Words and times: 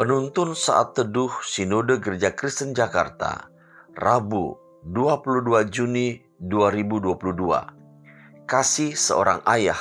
Penuntun 0.00 0.56
saat 0.56 0.96
teduh 0.96 1.28
Sinode 1.44 2.00
Gereja 2.00 2.32
Kristen 2.32 2.72
Jakarta, 2.72 3.52
Rabu 3.92 4.56
22 4.88 5.68
Juni 5.68 6.16
2022. 6.40 8.48
Kasih 8.48 8.96
seorang 8.96 9.44
ayah, 9.44 9.76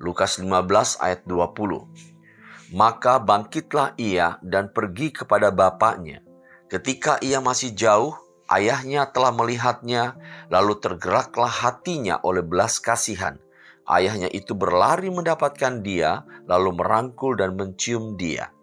Lukas 0.00 0.40
15 0.40 1.04
ayat 1.04 1.28
20. 1.28 2.72
Maka 2.72 3.20
bangkitlah 3.20 3.92
ia 4.00 4.40
dan 4.40 4.72
pergi 4.72 5.12
kepada 5.12 5.52
bapaknya. 5.52 6.24
Ketika 6.72 7.20
ia 7.20 7.44
masih 7.44 7.76
jauh, 7.76 8.16
ayahnya 8.48 9.12
telah 9.12 9.36
melihatnya, 9.36 10.16
lalu 10.48 10.80
tergeraklah 10.80 11.52
hatinya 11.52 12.16
oleh 12.24 12.40
belas 12.40 12.80
kasihan. 12.80 13.36
Ayahnya 13.84 14.32
itu 14.32 14.56
berlari 14.56 15.12
mendapatkan 15.12 15.84
dia, 15.84 16.24
lalu 16.48 16.80
merangkul 16.80 17.36
dan 17.36 17.60
mencium 17.60 18.16
dia. 18.16 18.56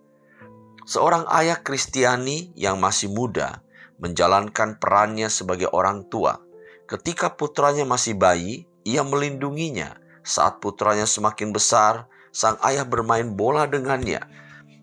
Seorang 0.88 1.27
ayah 1.36 1.59
Kristiani 1.59 2.55
yang 2.55 2.80
masih 2.80 3.12
muda 3.12 3.59
menjalankan 4.00 4.80
perannya 4.80 5.28
sebagai 5.28 5.68
orang 5.76 6.08
tua. 6.08 6.40
Ketika 6.88 7.36
putranya 7.36 7.84
masih 7.84 8.16
bayi, 8.16 8.64
ia 8.88 9.04
melindunginya. 9.04 10.00
Saat 10.23 10.64
putranya 10.64 11.04
semakin 11.04 11.52
besar, 11.52 12.08
sang 12.31 12.55
ayah 12.64 12.88
bermain 12.88 13.36
bola 13.36 13.68
dengannya, 13.68 14.23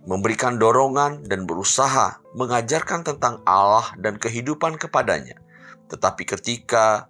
memberikan 0.04 0.60
dorongan 0.60 1.24
dan 1.24 1.48
berusaha 1.48 2.20
mengajarkan 2.36 3.00
tentang 3.00 3.40
Allah 3.48 3.96
dan 3.96 4.20
kehidupan 4.20 4.76
kepadanya. 4.76 5.40
Tetapi 5.88 6.28
ketika 6.28 7.08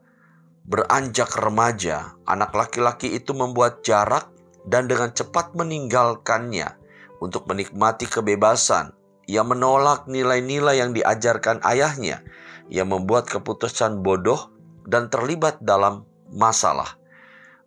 beranjak 0.70 1.34
remaja, 1.34 2.14
anak 2.30 2.54
laki-laki 2.54 3.10
itu 3.10 3.34
membuat 3.34 3.82
jarak 3.82 4.30
dan 4.70 4.86
dengan 4.86 5.10
cepat 5.10 5.50
meninggalkannya 5.58 6.83
untuk 7.24 7.48
menikmati 7.48 8.04
kebebasan. 8.04 8.92
Ia 9.24 9.40
menolak 9.40 10.04
nilai-nilai 10.04 10.84
yang 10.84 10.92
diajarkan 10.92 11.64
ayahnya. 11.64 12.20
Ia 12.68 12.84
membuat 12.84 13.24
keputusan 13.32 14.04
bodoh 14.04 14.52
dan 14.84 15.08
terlibat 15.08 15.64
dalam 15.64 16.04
masalah. 16.28 17.00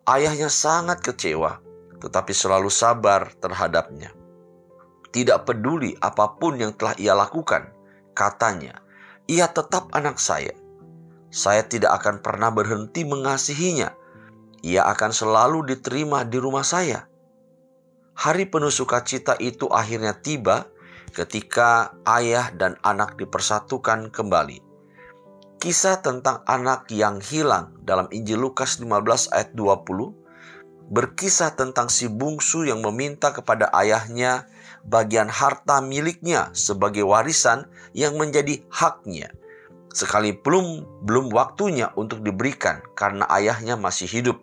Ayahnya 0.05 0.53
sangat 0.53 1.01
kecewa, 1.01 1.57
tetapi 1.97 2.29
selalu 2.29 2.69
sabar 2.69 3.33
terhadapnya. 3.41 4.13
Tidak 5.09 5.49
peduli 5.49 5.97
apa 5.97 6.37
pun 6.37 6.61
yang 6.61 6.77
telah 6.77 6.93
ia 7.01 7.17
lakukan, 7.17 7.73
katanya, 8.13 8.77
"Ia 9.25 9.49
tetap 9.49 9.89
anak 9.97 10.21
saya. 10.21 10.53
Saya 11.33 11.65
tidak 11.65 11.97
akan 12.05 12.21
pernah 12.21 12.53
berhenti 12.53 13.01
mengasihinya. 13.01 13.97
Ia 14.61 14.85
akan 14.93 15.09
selalu 15.09 15.73
diterima 15.73 16.21
di 16.21 16.37
rumah 16.37 16.63
saya." 16.63 17.09
Hari 18.17 18.49
penuh 18.49 18.73
sukacita 18.73 19.37
itu 19.37 19.69
akhirnya 19.69 20.17
tiba 20.17 20.65
ketika 21.13 21.93
ayah 22.09 22.49
dan 22.49 22.73
anak 22.81 23.13
dipersatukan 23.13 24.09
kembali. 24.09 24.57
Kisah 25.61 26.01
tentang 26.01 26.41
anak 26.49 26.89
yang 26.89 27.21
hilang 27.21 27.77
dalam 27.85 28.09
Injil 28.09 28.41
Lukas 28.41 28.81
15 28.81 29.37
ayat 29.37 29.53
20 29.53 30.89
berkisah 30.89 31.53
tentang 31.53 31.93
si 31.93 32.09
bungsu 32.09 32.65
yang 32.65 32.81
meminta 32.81 33.29
kepada 33.29 33.69
ayahnya 33.77 34.49
bagian 34.81 35.29
harta 35.29 35.77
miliknya 35.85 36.49
sebagai 36.57 37.05
warisan 37.05 37.69
yang 37.93 38.17
menjadi 38.17 38.65
haknya. 38.73 39.29
Sekalipun 39.93 40.89
belum 41.05 41.29
waktunya 41.29 41.93
untuk 41.93 42.25
diberikan 42.25 42.81
karena 42.97 43.29
ayahnya 43.29 43.77
masih 43.77 44.09
hidup. 44.09 44.41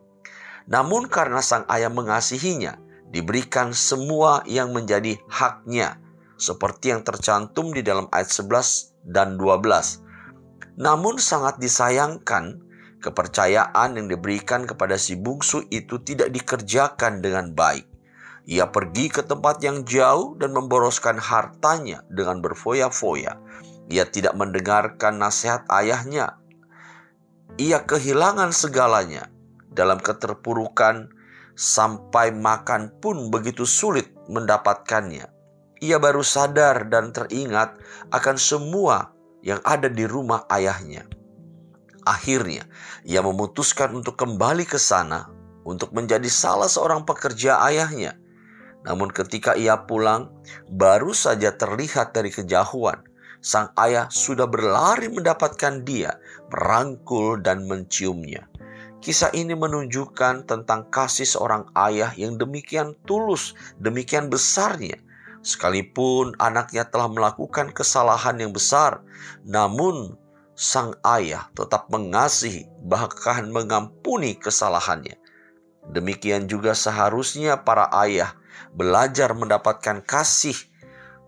Namun 0.70 1.10
karena 1.10 1.42
sang 1.42 1.66
ayah 1.66 1.90
mengasihinya, 1.90 2.78
diberikan 3.14 3.70
semua 3.70 4.42
yang 4.42 4.74
menjadi 4.74 5.14
haknya 5.30 6.02
seperti 6.34 6.90
yang 6.90 7.06
tercantum 7.06 7.70
di 7.70 7.86
dalam 7.86 8.10
ayat 8.10 8.26
11 8.26 9.06
dan 9.06 9.38
12. 9.38 10.02
Namun 10.74 11.22
sangat 11.22 11.62
disayangkan 11.62 12.58
kepercayaan 12.98 13.94
yang 13.94 14.10
diberikan 14.10 14.66
kepada 14.66 14.98
si 14.98 15.14
bungsu 15.14 15.62
itu 15.70 16.02
tidak 16.02 16.34
dikerjakan 16.34 17.22
dengan 17.22 17.54
baik. 17.54 17.86
Ia 18.50 18.68
pergi 18.68 19.08
ke 19.08 19.22
tempat 19.24 19.62
yang 19.62 19.86
jauh 19.86 20.36
dan 20.36 20.52
memboroskan 20.52 21.16
hartanya 21.16 22.02
dengan 22.10 22.42
berfoya-foya. 22.42 23.40
Ia 23.88 24.04
tidak 24.10 24.34
mendengarkan 24.36 25.22
nasihat 25.22 25.64
ayahnya. 25.70 26.42
Ia 27.56 27.86
kehilangan 27.86 28.50
segalanya 28.50 29.30
dalam 29.70 30.02
keterpurukan 30.02 31.14
sampai 31.54 32.34
makan 32.34 32.90
pun 32.98 33.30
begitu 33.30 33.66
sulit 33.66 34.10
mendapatkannya. 34.26 35.26
Ia 35.82 35.96
baru 35.98 36.22
sadar 36.22 36.86
dan 36.90 37.10
teringat 37.10 37.78
akan 38.10 38.36
semua 38.38 39.14
yang 39.42 39.58
ada 39.66 39.90
di 39.90 40.06
rumah 40.06 40.46
ayahnya. 40.50 41.06
Akhirnya, 42.04 42.68
ia 43.04 43.24
memutuskan 43.24 43.96
untuk 43.96 44.20
kembali 44.20 44.68
ke 44.68 44.76
sana 44.76 45.28
untuk 45.64 45.96
menjadi 45.96 46.28
salah 46.28 46.68
seorang 46.68 47.08
pekerja 47.08 47.64
ayahnya. 47.64 48.16
Namun, 48.84 49.08
ketika 49.08 49.56
ia 49.56 49.80
pulang, 49.88 50.28
baru 50.68 51.16
saja 51.16 51.56
terlihat 51.56 52.12
dari 52.12 52.28
kejauhan 52.28 53.00
sang 53.44 53.68
ayah 53.76 54.08
sudah 54.08 54.48
berlari 54.48 55.12
mendapatkan 55.12 55.84
dia, 55.84 56.16
merangkul 56.48 57.44
dan 57.44 57.68
menciumnya. 57.68 58.48
Kisah 59.04 59.36
ini 59.36 59.52
menunjukkan 59.52 60.48
tentang 60.48 60.88
kasih 60.88 61.28
seorang 61.28 61.68
ayah 61.76 62.16
yang 62.16 62.40
demikian 62.40 62.96
tulus, 63.04 63.52
demikian 63.76 64.32
besarnya. 64.32 64.96
Sekalipun 65.44 66.32
anaknya 66.40 66.88
telah 66.88 67.12
melakukan 67.12 67.68
kesalahan 67.76 68.40
yang 68.40 68.56
besar, 68.56 69.04
namun 69.44 70.16
sang 70.56 70.96
ayah 71.04 71.52
tetap 71.52 71.92
mengasihi, 71.92 72.64
bahkan 72.80 73.52
mengampuni 73.52 74.40
kesalahannya. 74.40 75.20
Demikian 75.92 76.48
juga 76.48 76.72
seharusnya 76.72 77.60
para 77.60 77.92
ayah 78.08 78.32
belajar 78.72 79.36
mendapatkan 79.36 80.00
kasih 80.00 80.56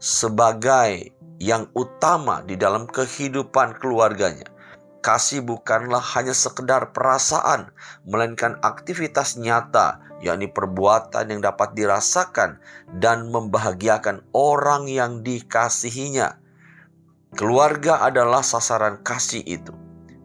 sebagai 0.00 1.12
yang 1.36 1.68
utama 1.76 2.40
di 2.40 2.56
dalam 2.56 2.88
kehidupan 2.88 3.76
keluarganya 3.76 4.55
Kasih 5.06 5.38
bukanlah 5.38 6.02
hanya 6.18 6.34
sekedar 6.34 6.90
perasaan, 6.90 7.70
melainkan 8.02 8.58
aktivitas 8.58 9.38
nyata, 9.38 10.02
yakni 10.18 10.50
perbuatan 10.50 11.30
yang 11.30 11.38
dapat 11.46 11.78
dirasakan 11.78 12.58
dan 12.98 13.30
membahagiakan 13.30 14.26
orang 14.34 14.90
yang 14.90 15.22
dikasihinya. 15.22 16.42
Keluarga 17.38 18.02
adalah 18.02 18.42
sasaran 18.42 18.98
kasih 19.06 19.46
itu. 19.46 19.70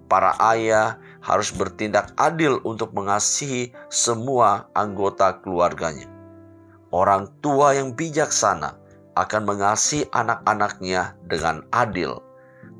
Para 0.10 0.34
ayah 0.50 0.98
harus 1.22 1.54
bertindak 1.54 2.18
adil 2.18 2.58
untuk 2.66 2.90
mengasihi 2.98 3.70
semua 3.94 4.66
anggota 4.74 5.46
keluarganya. 5.46 6.10
Orang 6.90 7.30
tua 7.38 7.78
yang 7.78 7.94
bijaksana 7.94 8.82
akan 9.14 9.42
mengasihi 9.46 10.10
anak-anaknya 10.10 11.22
dengan 11.30 11.70
adil. 11.70 12.18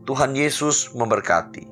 Tuhan 0.10 0.34
Yesus 0.34 0.98
memberkati. 0.98 1.71